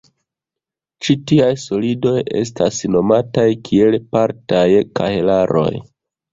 [1.05, 4.67] Ĉi tiaj "solidoj" estas nomataj kiel partaj
[5.01, 5.71] kahelaroj.